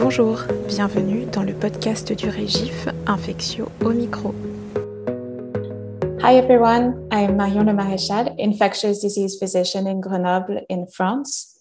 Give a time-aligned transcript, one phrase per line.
[0.00, 4.34] Bonjour, bienvenue dans le podcast du ReJIF Infectio au micro.
[6.22, 11.60] Hi everyone, I'm Marion Le Maréchal, infectious disease physician in Grenoble in France.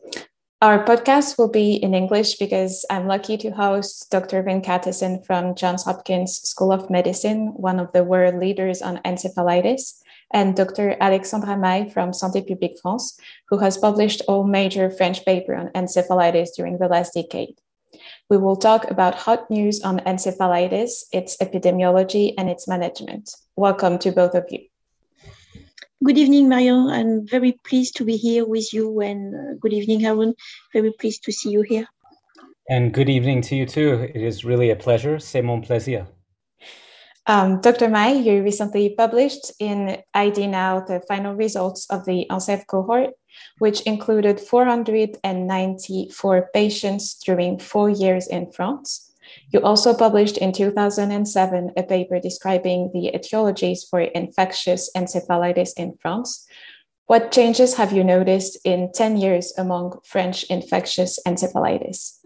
[0.61, 4.41] Our podcast will be in English because I'm lucky to host Dr.
[4.41, 9.99] Venkatesan from Johns Hopkins School of Medicine, one of the world leaders on encephalitis,
[10.33, 10.95] and Dr.
[11.01, 16.55] Alexandra Mailles from Santé Publique France, who has published all major French papers on encephalitis
[16.55, 17.55] during the last decade.
[18.29, 23.31] We will talk about hot news on encephalitis, its epidemiology, and its management.
[23.55, 24.59] Welcome to both of you.
[26.03, 26.91] Good evening, Marion.
[26.91, 29.01] I'm very pleased to be here with you.
[29.01, 30.35] And uh, good evening, Arun.
[30.73, 31.87] Very pleased to see you here.
[32.69, 34.07] And good evening to you too.
[34.13, 35.17] It is really a pleasure.
[35.17, 36.05] C'est mon plaisir.
[37.27, 37.89] Um, Dr.
[37.89, 43.11] Mailles, you recently published in ID Now the final results of the ENCEF cohort,
[43.59, 49.11] which included 494 patients during four years in France.
[49.51, 56.47] You also published in 2007 a paper describing the etiologies for infectious encephalitis in France.
[57.05, 62.18] What changes have you noticed in 10 years among French infectious encephalitis?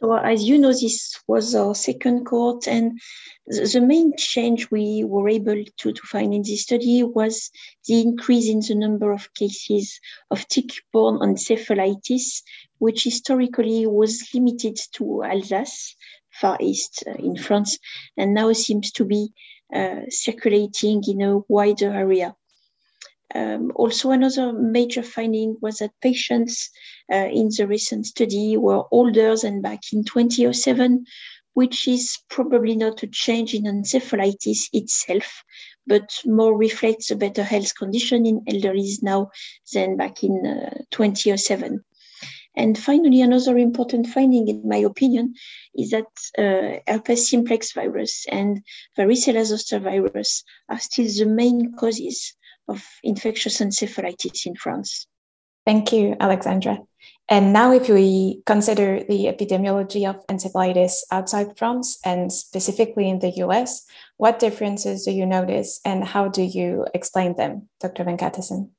[0.00, 3.00] So, as you know, this was our second cohort, and
[3.48, 7.50] the main change we were able to, to find in this study was
[7.88, 9.98] the increase in the number of cases
[10.30, 12.42] of tick-borne encephalitis,
[12.78, 15.96] which historically was limited to Alsace
[16.30, 17.76] Far East uh, in France,
[18.16, 19.32] and now seems to be
[19.74, 22.36] uh, circulating in a wider area.
[23.34, 26.70] Um, also, another major finding was that patients
[27.12, 31.04] uh, in the recent study were older than back in 2007,
[31.52, 35.42] which is probably not a change in encephalitis itself,
[35.86, 39.30] but more reflects a better health condition in elderly now
[39.74, 41.84] than back in uh, 2007.
[42.56, 45.34] And finally, another important finding, in my opinion,
[45.76, 46.06] is that
[46.38, 48.62] uh, herpes simplex virus and
[48.98, 52.34] varicella zoster virus are still the main causes
[52.68, 55.06] of infectious encephalitis in France.
[55.64, 56.78] Thank you, Alexandra.
[57.28, 63.30] And now, if we consider the epidemiology of encephalitis outside France and specifically in the
[63.44, 63.84] US,
[64.16, 68.04] what differences do you notice and how do you explain them, Dr.
[68.04, 68.70] Venkatesan?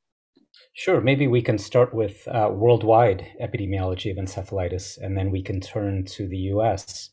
[0.73, 0.99] Sure.
[0.99, 6.05] Maybe we can start with uh, worldwide epidemiology of encephalitis, and then we can turn
[6.05, 7.11] to the US.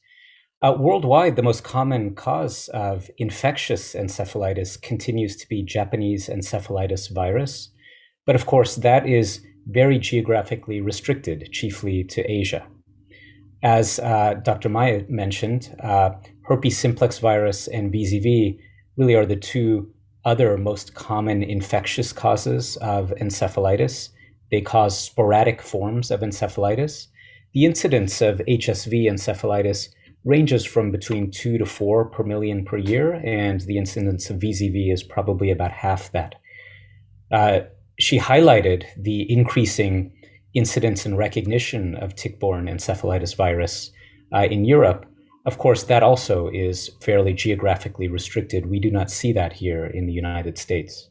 [0.62, 7.70] Uh, worldwide, the most common cause of infectious encephalitis continues to be Japanese encephalitis virus.
[8.24, 12.66] But of course, that is very geographically restricted, chiefly to Asia.
[13.62, 14.70] As uh, Dr.
[14.70, 16.10] Mailles mentioned, uh,
[16.44, 18.58] herpes simplex virus and VZV
[18.96, 19.92] really are the two
[20.24, 24.08] other most common infectious causes of encephalitis.
[24.50, 27.08] They cause sporadic forms of encephalitis.
[27.52, 29.88] The incidence of HSV encephalitis
[30.26, 34.92] ranges from between two to four per million per year, and the incidence of VZV
[34.92, 36.34] is probably about half that.
[37.32, 37.60] Uh,
[37.98, 40.12] she highlighted the increasing
[40.52, 43.90] incidence and recognition of tick-borne encephalitis virus
[44.34, 45.06] uh, in Europe,
[45.46, 48.66] of course, that also is fairly geographically restricted.
[48.66, 51.08] We do not see that here in the United States.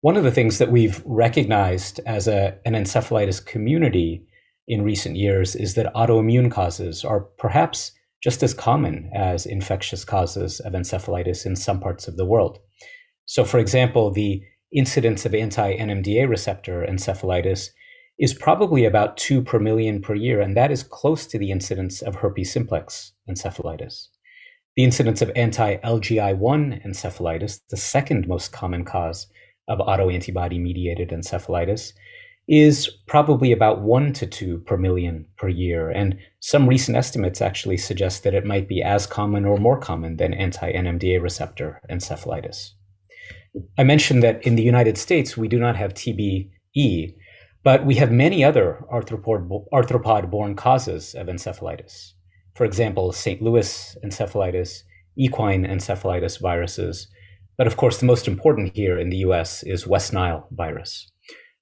[0.00, 4.26] One of the things that we've recognized as a, an encephalitis community
[4.66, 10.60] in recent years is that autoimmune causes are perhaps just as common as infectious causes
[10.60, 12.58] of encephalitis in some parts of the world.
[13.26, 17.68] So, for example, the incidence of anti NMDA receptor encephalitis
[18.18, 22.02] is probably about two per million per year, and that is close to the incidence
[22.02, 24.08] of herpes simplex encephalitis.
[24.76, 29.26] The incidence of anti LGI1 encephalitis, the second most common cause
[29.68, 31.92] of autoantibody mediated encephalitis,
[32.48, 35.90] is probably about one to two per million per year.
[35.90, 40.16] And some recent estimates actually suggest that it might be as common or more common
[40.16, 42.70] than anti NMDA receptor encephalitis.
[43.78, 47.14] I mentioned that in the United States, we do not have TBE,
[47.62, 52.12] but we have many other arthropod borne causes of encephalitis.
[52.54, 53.40] For example, St.
[53.40, 54.82] Louis encephalitis,
[55.16, 57.08] equine encephalitis viruses.
[57.58, 61.11] But of course, the most important here in the US is West Nile virus.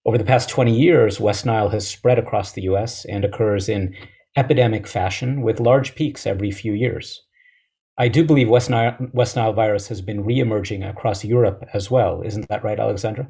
[0.06, 3.94] Over the past 20 years, West Nile has spread across the US and occurs in
[4.35, 7.23] epidemic fashion with large peaks every few years.
[7.99, 12.23] I do believe West Nile, West Nile virus has been re-emerging across Europe as well.
[12.23, 13.29] Isn't that right, Alexandra?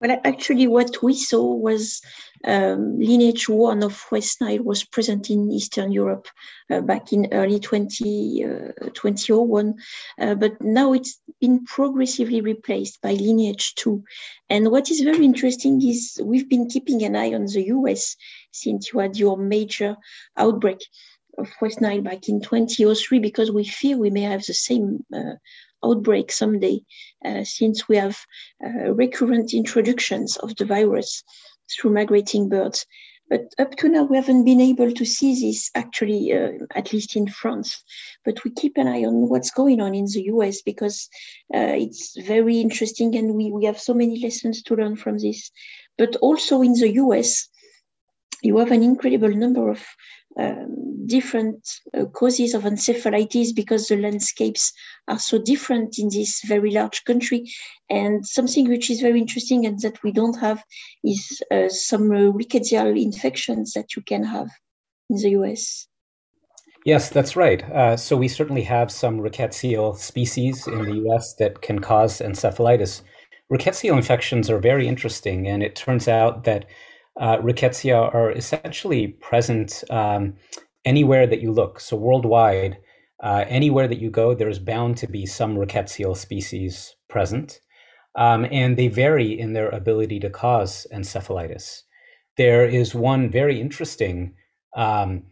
[0.00, 2.00] Well, actually, what we saw was
[2.44, 6.26] um, lineage one of West Nile was present in Eastern Europe
[6.70, 9.74] uh, back in early 20, uh, 2001,
[10.18, 14.02] uh, but now it's been progressively replaced by lineage two.
[14.48, 18.16] And what is very interesting is we've been keeping an eye on the US
[18.52, 19.98] since you had your major
[20.34, 20.80] outbreak
[21.36, 25.34] of West Nile back in 2003 because we fear we may have the same uh,
[25.84, 26.80] outbreak someday,
[27.24, 28.18] uh, since we have
[28.64, 31.22] uh, recurrent introductions of the virus
[31.70, 32.86] through migrating birds.
[33.30, 37.14] But up to now, we haven't been able to see this actually, uh, at least
[37.14, 37.80] in France.
[38.24, 41.08] But we keep an eye on what's going on in the US because
[41.54, 45.52] uh, it's very interesting and we, we have so many lessons to learn from this.
[45.96, 47.48] But also in the US,
[48.42, 49.86] you have an incredible number of
[50.38, 54.72] um, different uh, causes of encephalitis because the landscapes
[55.08, 57.50] are so different in this very large country.
[57.88, 60.62] And something which is very interesting and that we don't have
[61.02, 64.48] is uh, some uh, rickettsial infections that you can have
[65.08, 65.88] in the US.
[66.84, 67.62] Yes, that's right.
[67.70, 73.02] Uh, so we certainly have some rickettsial species in the US that can cause encephalitis.
[73.52, 76.66] Rickettsial infections are very interesting, and it turns out that
[77.20, 80.34] uh, rickettsia are essentially present um,
[80.84, 81.78] anywhere that you look.
[81.78, 82.78] So worldwide,
[83.22, 87.60] uh, anywhere that you go, there's bound to be some rickettsial species present,
[88.16, 91.82] um, and they vary in their ability to cause encephalitis.
[92.38, 94.34] There is one very interesting,
[94.74, 95.24] um,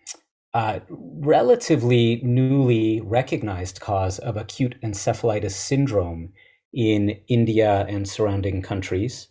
[0.52, 6.32] uh, relatively newly recognized cause of acute encephalitis syndrome
[6.74, 9.28] in India and surrounding countries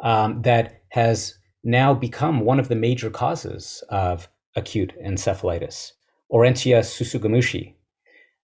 [0.00, 1.37] um, that has
[1.68, 5.92] now become one of the major causes of acute encephalitis,
[6.32, 7.74] Orientia tsutsugamushi.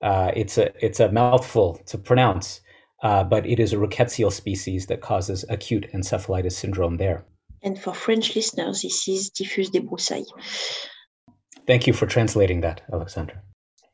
[0.03, 2.61] Uh, it's a it's a mouthful to pronounce,
[3.03, 7.25] uh, but it is a rickettsial species that causes acute encephalitis syndrome there.
[7.63, 10.31] And for French listeners, this is typhus des broussailles.
[11.67, 13.41] Thank you for translating that, Alexandra.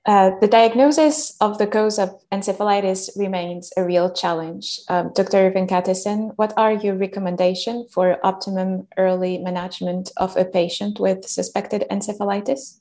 [0.06, 4.80] Uh, the diagnosis of the cause of encephalitis remains a real challenge.
[4.88, 5.50] Um, Dr.
[5.50, 12.78] Venkatesan, what are your recommendations for optimum early management of a patient with suspected encephalitis?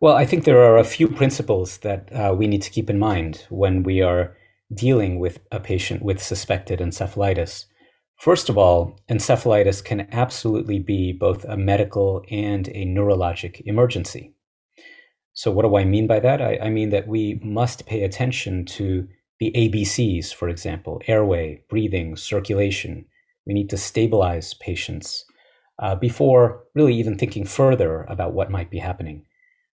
[0.00, 2.98] Well, I think there are a few principles that uh, we need to keep in
[2.98, 4.36] mind when we are
[4.74, 7.64] dealing with a patient with suspected encephalitis.
[8.16, 14.35] First of all, encephalitis can absolutely be both a medical and a neurologic emergency.
[15.36, 16.40] So, what do I mean by that?
[16.40, 19.06] I, I, mean that we must pay attention to
[19.38, 23.04] the ABCs, for example, airway, breathing, circulation.
[23.44, 25.26] We need to stabilize patients
[25.78, 29.26] uh, before really even thinking further about what might be happening.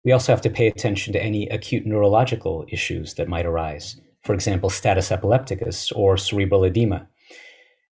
[0.05, 4.35] We also have to pay attention to any acute neurological issues that might arise, for
[4.35, 7.09] example, status epilepticus or cerebral edema.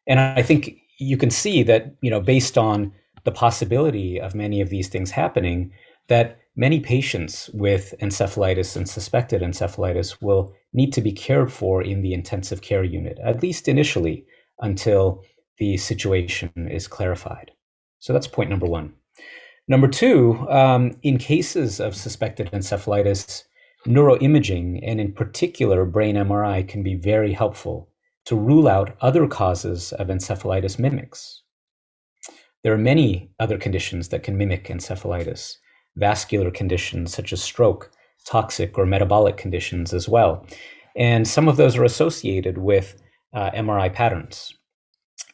[0.07, 2.93] And I think you can see that, you know, based on
[3.25, 5.73] the possibility of many of these things happening,
[6.07, 12.01] that many patients with encephalitis and suspected encephalitis will need to be cared for in
[12.03, 14.25] the intensive care unit, at least initially,
[14.61, 15.23] until
[15.59, 17.51] the situation is clarified.
[17.99, 18.95] So that's point number one.
[19.69, 23.45] Number two, um, in cases of suspected encephalitis,
[23.87, 27.89] neuroimaging and in particular brain MRI can be very helpful
[28.25, 31.43] to rule out other causes of encephalitis mimics.
[32.65, 35.57] There are many other conditions that can mimic encephalitis
[35.97, 37.91] vascular conditions such as stroke,
[38.27, 40.47] toxic or metabolic conditions as well.
[40.97, 43.01] And some of those are associated with
[43.35, 44.53] uh, MRI patterns.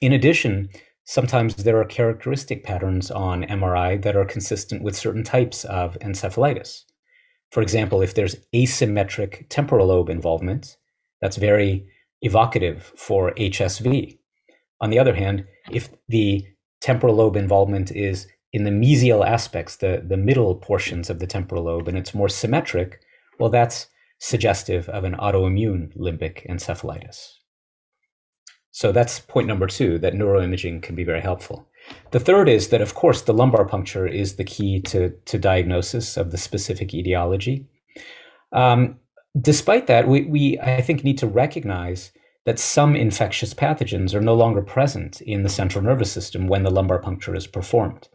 [0.00, 0.68] In addition,
[1.04, 6.84] sometimes there are characteristic patterns on MRI that are consistent with certain types of encephalitis.
[7.50, 10.76] For example, if there's asymmetric temporal lobe involvement,
[11.20, 11.86] that's very
[12.22, 14.18] evocative for HSV.
[14.80, 16.44] On the other hand, if the
[16.80, 21.64] temporal lobe involvement is in the mesial aspects, the, the middle portions of the temporal
[21.64, 23.00] lobe, and it's more symmetric,
[23.38, 23.86] well, that's
[24.18, 27.38] suggestive of an autoimmune limbic encephalitis.
[28.70, 31.66] So that's point number two that neuroimaging can be very helpful.
[32.12, 36.16] The third is that, of course, the lumbar puncture is the key to, to diagnosis
[36.16, 37.66] of the specific etiology.
[38.52, 38.98] Um,
[39.40, 42.12] despite that, we, we, I think, need to recognize
[42.44, 46.70] that some infectious pathogens are no longer present in the central nervous system when the
[46.70, 48.08] lumbar puncture is performed.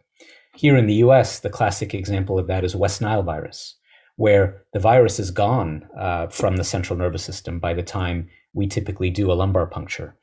[0.57, 3.75] Here in the US, the classic example of that is West Nile virus,
[4.15, 8.65] where the virus is gone uh, from the central nervous system by the time we
[8.65, 10.15] typically do a lumbar puncture.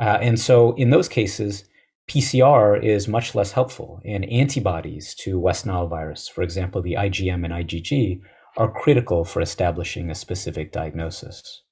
[0.00, 1.64] Uh, and so in those cases,
[2.08, 7.44] PCR is much less helpful, and antibodies to West Nile virus, for example, the IgM
[7.44, 8.22] and IgG,
[8.56, 11.62] are critical for establishing a specific diagnosis.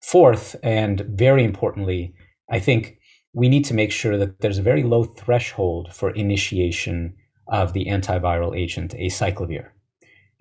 [0.00, 2.14] Fourth, and very importantly,
[2.50, 2.97] I think
[3.38, 7.14] we need to make sure that there's a very low threshold for initiation
[7.46, 9.68] of the antiviral agent acyclovir.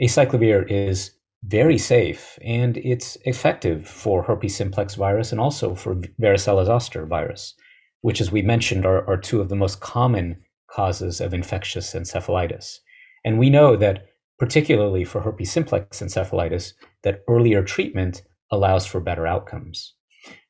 [0.01, 1.11] Acyclovir is
[1.43, 7.53] very safe and it's effective for herpes simplex virus and also for varicella zoster virus,
[8.01, 10.35] which, as we mentioned, are, are two of the most common
[10.71, 12.79] causes of infectious encephalitis.
[13.23, 14.07] And we know that
[14.39, 16.73] particularly for herpes simplex encephalitis,
[17.03, 19.93] that earlier treatment allows for better outcomes.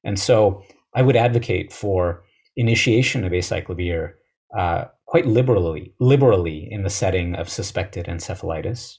[0.06, 0.63] And so
[0.96, 2.24] I would advocate for
[2.57, 4.13] initiation of acyclovir
[4.57, 8.97] uh, quite liberally, liberally in the setting of suspected encephalitis.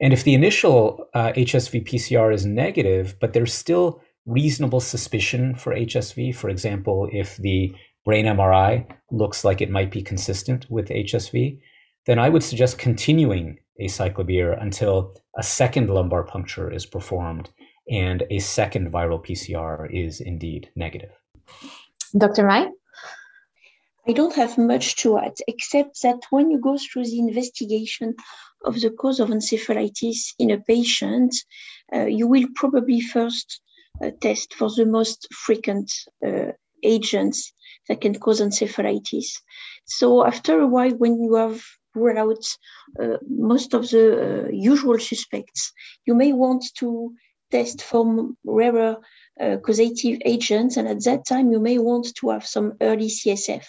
[0.00, 5.74] And if the initial uh, HSV PCR is negative, but there's still reasonable suspicion for
[5.74, 7.74] HSV, for example, if the
[8.04, 11.58] brain MRI looks like it might be consistent with HSV,
[12.06, 17.50] then I would suggest continuing acyclovir until a second lumbar puncture is performed
[17.90, 21.10] and a second viral PCR is indeed negative.
[22.16, 22.44] Dr.
[22.44, 22.70] Mailles?
[24.08, 28.14] I don't have much to add, except that when you go through the investigation
[28.64, 31.34] of the cause of encephalitis in a patient,
[31.92, 33.60] uh, you will probably first
[34.02, 35.92] uh, test for the most frequent
[36.24, 36.52] uh,
[36.84, 37.52] agents
[37.88, 39.26] that can cause encephalitis.
[39.86, 41.60] So after a while, when you have
[41.94, 42.44] ruled out
[43.00, 45.72] uh, most of the uh, usual suspects,
[46.04, 47.12] you may want to
[47.50, 48.98] test for rarer
[49.40, 50.76] uh, causative agents.
[50.76, 53.64] And at that time, you may want to have some early CSF.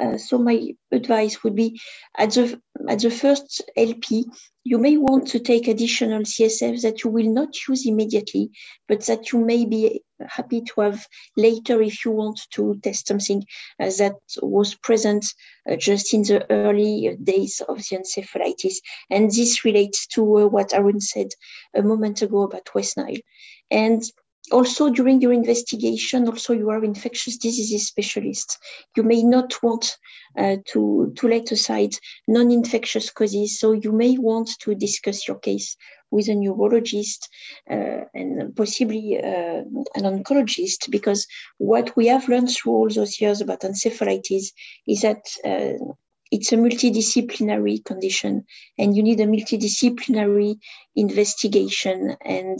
[0.00, 1.80] Uh, so my advice would be
[2.16, 4.24] at the at the first LP,
[4.62, 8.50] you may want to take additional CSF that you will not use immediately,
[8.86, 13.44] but that you may be happy to have later if you want to test something
[13.80, 15.24] uh, that was present
[15.68, 18.76] uh, just in the early days of the encephalitis.
[19.10, 21.28] And this relates to uh, what Arun said
[21.74, 23.22] a moment ago about West Nile.
[23.70, 24.02] And
[24.50, 28.58] also during your investigation also you are infectious diseases specialist
[28.96, 29.96] you may not want
[30.38, 31.94] uh, to to let aside
[32.26, 35.76] non-infectious causes so you may want to discuss your case
[36.10, 37.28] with a neurologist
[37.70, 39.62] uh, and possibly uh,
[39.94, 41.26] an oncologist because
[41.58, 44.52] what we have learned through all those years about encephalitis
[44.86, 45.84] is that uh,
[46.30, 48.44] it's a multidisciplinary condition
[48.78, 50.56] and you need a multidisciplinary
[50.96, 52.58] investigation and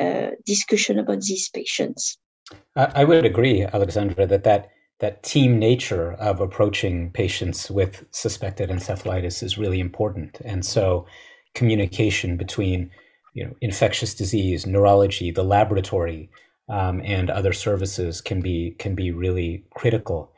[0.00, 2.18] uh, discussion about these patients.
[2.76, 9.42] I would agree alexandra that that that team nature of approaching patients with suspected encephalitis
[9.42, 10.40] is really important.
[10.44, 11.06] And so
[11.54, 12.90] communication between
[13.34, 16.30] you know infectious disease neurology the laboratory
[16.68, 20.32] um, and other services can be can be really critical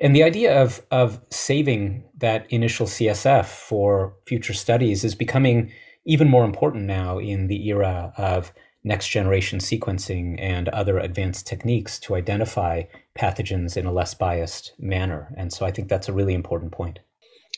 [0.00, 5.72] and the idea of of saving that initial CSF for future studies is becoming
[6.04, 8.52] even more important now in the era of
[8.84, 12.82] next generation sequencing and other advanced techniques to identify
[13.18, 15.34] pathogens in a less biased manner.
[15.36, 17.00] And so I think that's a really important point.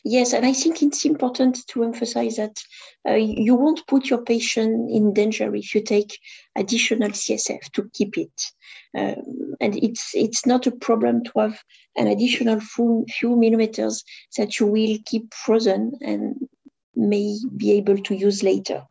[0.03, 2.57] Yes, and I think it's important to emphasize that
[3.07, 6.17] uh, you won't put your patient in danger if you take
[6.55, 8.31] additional CSF to keep it.
[8.97, 11.63] Um, and it's it's not a problem to have
[11.95, 14.03] an additional few, few millimeters
[14.37, 16.35] that you will keep frozen and
[16.95, 18.83] may be able to use later.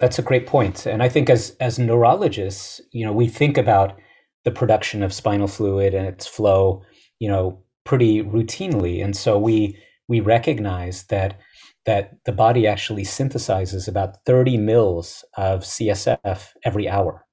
[0.00, 0.86] That's a great point.
[0.86, 3.96] And I think as as neurologists, you know, we think about
[4.44, 6.82] the production of spinal fluid and its flow,
[7.20, 9.02] you know, pretty routinely.
[9.02, 11.38] And so we we recognize that
[11.86, 17.24] that the body actually synthesizes about 30 mils of CSF every hour.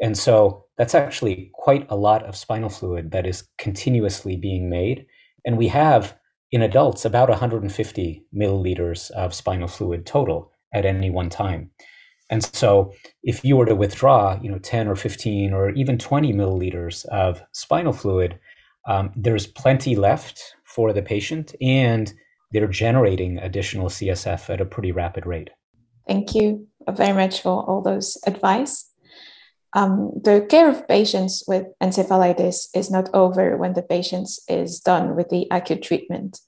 [0.00, 5.06] And so that's actually quite a lot of spinal fluid that is continuously being made.
[5.44, 6.16] And we have
[6.52, 11.70] in adults about 150 milliliters of spinal fluid total at any one time.
[12.30, 12.92] And so
[13.24, 17.42] if you were to withdraw, you know, 10 or 15 or even 20 milliliters of
[17.52, 18.38] spinal fluid,
[18.86, 22.12] um, there's plenty left for the patient and
[22.52, 25.50] they're generating additional CSF at a pretty rapid rate.
[26.08, 28.90] Thank you very much for all those advice.
[29.72, 35.14] Um, the care of patients with encephalitis is not over when the patient is done
[35.14, 36.40] with the acute treatment.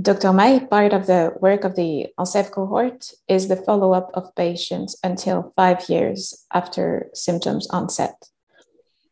[0.00, 0.32] Dr.
[0.32, 4.98] Mailles, part of the work of the ENCEF cohort is the follow up of patients
[5.04, 8.28] until five years after symptoms onset.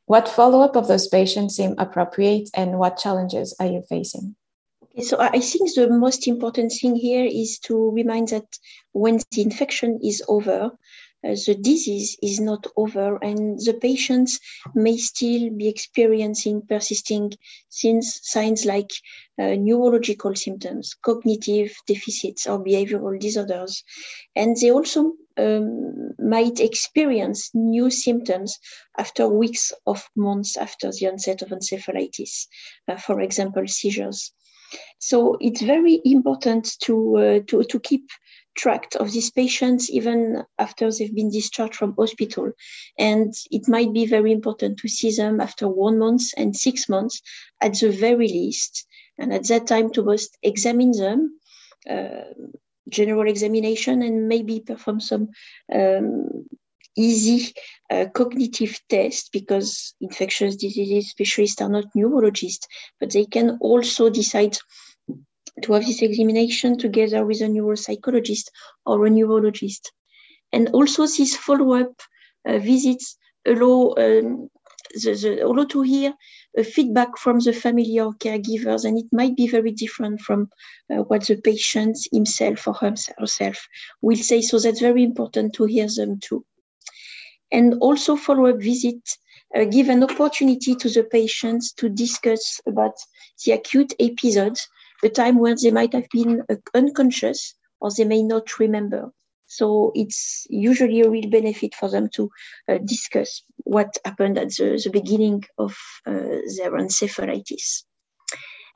[0.07, 4.35] What follow up of those patients seem appropriate and what challenges are you facing?
[5.01, 8.59] So I think the most important thing here is to remind that
[8.93, 10.77] when the infection is over,
[11.25, 14.39] uh, the disease is not over and the patients
[14.75, 17.33] may still be experiencing persisting
[17.71, 18.91] signs like
[19.39, 23.85] uh, neurological symptoms, cognitive deficits, or behavioral disorders.
[24.37, 28.59] And they also um, might experience new symptoms
[28.99, 32.47] after weeks of months after the onset of encephalitis,
[32.89, 34.33] uh, for example, seizures.
[34.99, 38.09] So it's very important to, uh, to, to keep
[38.55, 42.53] track of these patients even after they've been discharged from hospital.
[42.99, 47.23] And it might be very important to see them after one month and six months
[47.61, 48.87] at the very least.
[49.19, 51.39] And at that time to both examine them,
[51.89, 52.33] uh,
[52.89, 55.29] general examination and maybe perform some
[55.73, 56.47] um,
[56.97, 57.53] easy
[57.91, 62.67] uh, cognitive test because infectious diseases specialists are not neurologists,
[63.01, 64.57] but they can also decide
[65.63, 68.49] to have this examination together with a neuropsychologist
[68.87, 69.93] or a neurologist.
[70.53, 72.01] And also these follow-up
[72.47, 74.49] uh, visits allow um,
[74.95, 76.15] the, the, allow to hear
[76.65, 80.51] feedback from the family or caregivers, and it might be very different from
[80.91, 83.67] uh, what the patient himself or herself
[84.03, 84.43] will say.
[84.43, 86.45] So that's very important to hear them too.
[87.53, 88.97] And also follow-up visit
[89.55, 92.95] uh, give an opportunity to the patients to discuss about
[93.45, 94.67] the acute episodes,
[95.03, 99.13] the time when they might have been uh, unconscious or they may not remember.
[99.47, 102.31] So it's usually a real benefit for them to
[102.69, 107.83] uh, discuss what happened at the, the beginning of uh, their encephalitis.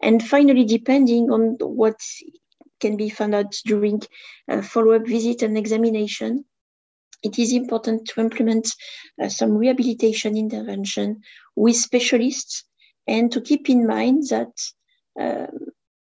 [0.02, 1.99] And finally, depending on what
[2.80, 4.02] can be found out during
[4.62, 6.45] follow-up visit and examination,
[7.23, 8.68] it is important to implement
[9.23, 11.23] uh, some rehabilitation intervention
[11.54, 12.64] with specialists
[13.06, 14.52] and to keep in mind that
[15.18, 15.49] um,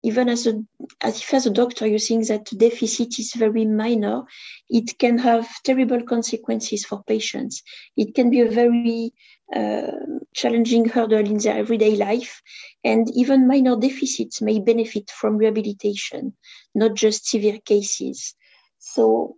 [0.03, 0.61] even as a
[1.01, 4.23] as if as a doctor you think that deficit is very minor,
[4.69, 7.63] it can have terrible consequences for patients.
[7.95, 9.13] It can be a very
[9.55, 9.91] uh,
[10.35, 12.41] challenging hurdle in their everyday life,
[12.83, 16.33] and even minor deficits may benefit from rehabilitation,
[16.75, 18.35] not just severe cases.
[18.79, 19.37] So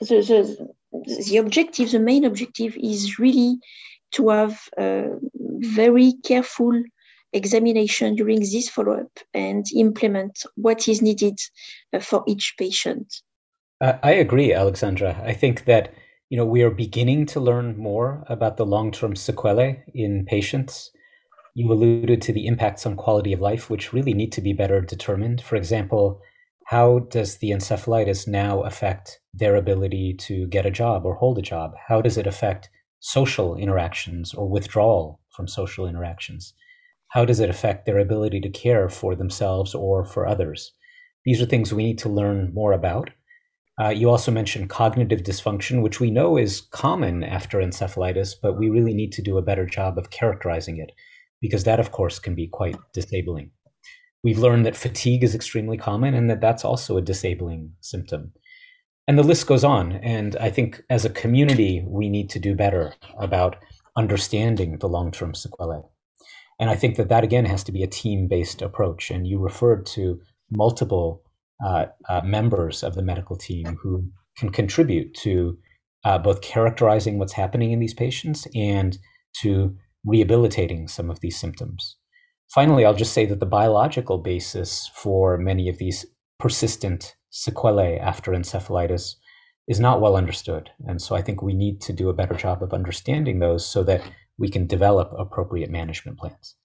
[0.00, 3.58] the, the, the objective, the main objective is really
[4.12, 5.04] to have a
[5.34, 6.82] very careful
[7.32, 11.38] examination during this follow-up and implement what is needed
[11.92, 13.22] uh, for each patient.
[13.80, 15.22] I agree, Alexandra.
[15.24, 15.94] I think that
[16.28, 20.90] you know we are beginning to learn more about the long-term sequelae in patients.
[21.54, 24.82] You alluded to the impacts on quality of life, which really need to be better
[24.82, 25.40] determined.
[25.40, 26.20] For example,
[26.70, 31.42] how does the encephalitis now affect their ability to get a job or hold a
[31.42, 31.72] job?
[31.88, 36.54] How does it affect social interactions or withdrawal from social interactions?
[37.08, 40.72] How does it affect their ability to care for themselves or for others?
[41.24, 43.10] These are things we need to learn more about.
[43.82, 48.70] Uh, you also mentioned cognitive dysfunction, which we know is common after encephalitis, but we
[48.70, 50.92] really need to do a better job of characterizing it
[51.40, 53.50] because that, of course, can be quite disabling.
[54.22, 58.32] We've learned that fatigue is extremely common and that that's also a disabling symptom.
[59.08, 59.92] And the list goes on.
[59.92, 63.56] And I think as a community, we need to do better about
[63.96, 65.82] understanding the long term sequelae.
[66.58, 69.10] And I think that that again has to be a team based approach.
[69.10, 71.22] And you referred to multiple
[71.64, 75.58] uh, uh, members of the medical team who can contribute to
[76.04, 78.98] uh, both characterizing what's happening in these patients and
[79.40, 81.96] to rehabilitating some of these symptoms.
[82.54, 86.04] Finally, I'll just say that the biological basis for many of these
[86.40, 89.14] persistent sequelae after encephalitis
[89.68, 90.68] is not well understood.
[90.88, 93.84] And so I think we need to do a better job of understanding those so
[93.84, 94.02] that
[94.36, 96.56] we can develop appropriate management plans.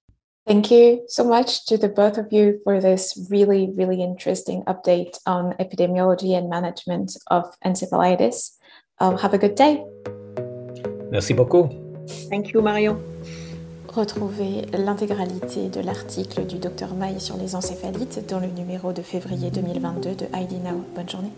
[0.48, 5.18] Thank you so much to the both of you for this really, really interesting update
[5.28, 8.52] on epidemiology and management of encephalitis.
[9.00, 9.84] Um, have a good day.
[11.12, 11.72] Merci beaucoup.
[12.30, 13.00] Thank you, Mario.
[13.96, 19.52] Retrouvez l'intégralité de l'article du Dr Maï sur les encéphalites dans le numéro de février
[19.52, 20.84] 2022 de ID Now.
[20.94, 21.32] Bonne journée.